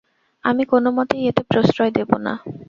আমি 0.43 0.63
কোনোমতেই 0.65 1.23
এতে 1.27 1.41
প্রশ্রয় 1.51 1.91
দেব 1.97 2.09
না। 2.25 2.33